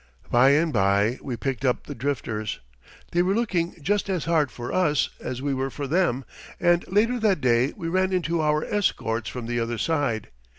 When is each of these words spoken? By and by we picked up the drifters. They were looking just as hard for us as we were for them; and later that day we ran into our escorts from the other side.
By 0.31 0.49
and 0.53 0.73
by 0.73 1.19
we 1.21 1.37
picked 1.37 1.63
up 1.63 1.83
the 1.85 1.93
drifters. 1.93 2.59
They 3.11 3.21
were 3.21 3.35
looking 3.35 3.75
just 3.83 4.09
as 4.09 4.25
hard 4.25 4.49
for 4.49 4.73
us 4.73 5.09
as 5.19 5.43
we 5.43 5.53
were 5.53 5.69
for 5.69 5.85
them; 5.85 6.25
and 6.59 6.83
later 6.87 7.19
that 7.19 7.39
day 7.39 7.71
we 7.77 7.87
ran 7.87 8.11
into 8.11 8.41
our 8.41 8.63
escorts 8.65 9.29
from 9.29 9.45
the 9.45 9.59
other 9.59 9.77
side. 9.77 10.29